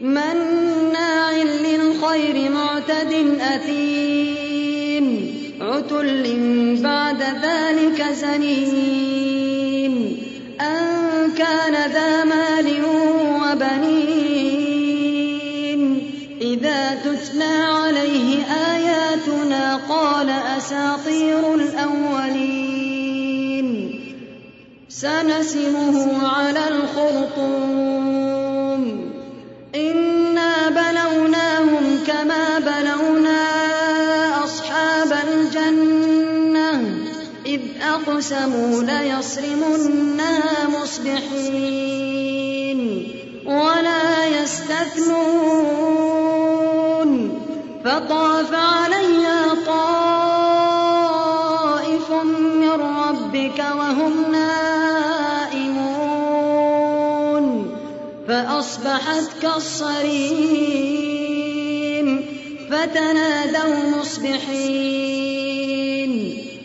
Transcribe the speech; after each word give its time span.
مناع 0.00 1.32
للخير 1.42 2.50
معتد 2.50 3.12
أثيم 3.40 5.06
عتل 5.60 6.24
بعد 6.82 7.22
ذلك 7.22 8.02
زنيم 8.12 9.41
كان 11.42 11.90
ذا 11.92 12.24
مال 12.24 12.68
وبنين. 13.42 14.22
إذا 16.40 16.94
تتلى 16.94 17.54
عليه 17.84 18.44
آياتنا 18.44 19.76
قال 19.88 20.30
أساطير 20.30 21.54
الأولين. 21.54 22.92
سنسمه 24.88 26.28
على 26.28 26.68
الخرطوم. 26.68 28.01
أقسموا 38.22 38.82
ليصرمنها 38.82 40.68
مصبحين 40.82 41.98
ولا 43.46 44.26
يستثنون 44.42 45.22
فطاف 47.84 48.54
عليها 48.54 49.54
طائف 49.66 50.50
من 52.60 52.70
ربك 52.70 53.58
وهم 53.58 54.32
نائمون 54.32 55.76
فأصبحت 58.28 59.28
كالصريم 59.42 60.62
فتنادوا 62.70 63.98
مصبحين 63.98 65.41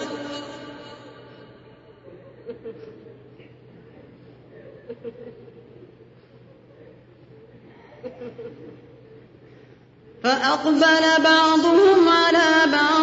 فأقبل 10.25 11.05
بعضهم 11.25 12.09
على 12.09 12.73
بعض 12.73 12.96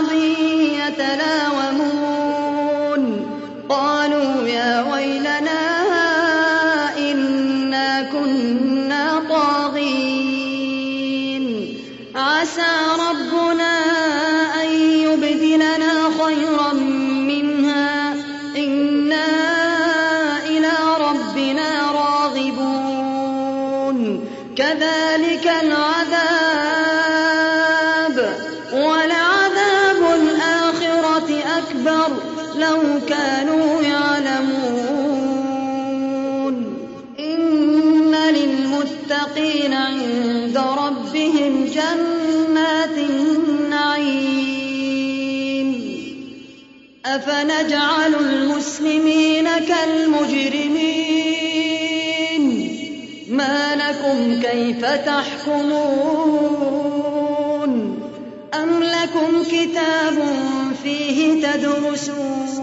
يتلاومون 1.03 1.72
كانوا 33.23 33.81
يعلمون. 33.81 34.77
إن 37.19 38.15
للمتقين 38.15 39.73
عند 39.73 40.57
ربهم 40.57 41.65
جنات 41.65 42.97
النعيم. 42.97 44.33
أفنجعل 47.05 48.15
المسلمين 48.15 49.47
كالمجرمين؟ 49.47 50.83
ما 53.29 53.75
لكم 53.75 54.41
كيف 54.41 54.85
تحكمون؟ 54.85 56.03
أم 58.53 58.83
لكم 58.83 59.43
كتاب 59.43 60.17
فيه 60.83 61.43
تدرسون؟ 61.43 62.62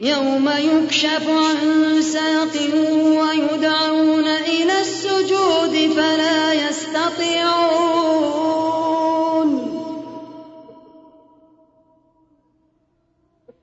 يوم 0.00 0.50
يكشف 0.58 1.28
عن 1.28 2.02
ساق 2.02 2.56
ويدعون 3.20 4.26
إلى 4.26 4.80
السجود 4.80 5.92
فلا 5.96 6.52
يستطيعون. 6.52 7.92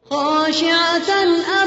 خاشعة 0.10 1.10
أبصارهم 1.10 1.59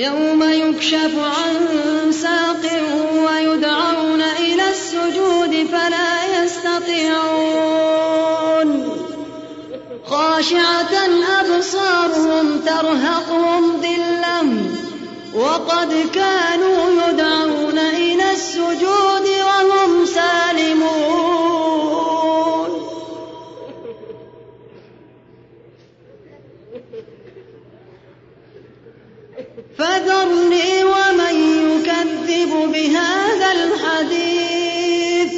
يوم 0.00 0.42
يكشف 0.42 1.14
عن 1.18 2.12
ساق 2.12 2.64
ويدعون 3.26 4.22
إلى 4.22 4.62
السجود 4.70 5.66
فلا 5.72 6.42
يستطيعون. 6.42 7.88
خاشعة 10.06 10.94
أبصارهم 11.40 12.60
ترهقهم 12.66 13.80
ذلة 13.82 14.40
وقد 15.34 15.90
كانوا 16.14 16.90
يدعون 17.08 17.49
الحديث. 34.00 35.32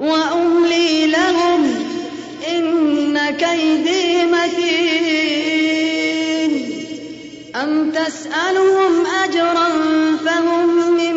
وأملي 0.00 1.06
لهم 1.06 1.74
إن 2.56 3.30
كيدي 3.30 4.24
متين. 4.24 4.92
أم 7.62 7.90
تسألهم 7.90 9.06
أجرا 9.24 9.68
فهم 10.24 10.92
من 10.96 11.16